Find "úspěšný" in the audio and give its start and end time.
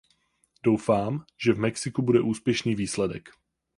2.21-2.75